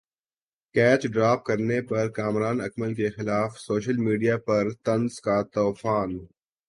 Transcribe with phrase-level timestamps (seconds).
[0.75, 6.09] catch drop کرنے پر کامران اکمل کیخلاف سوشل میڈیا پر طنز کا طوفان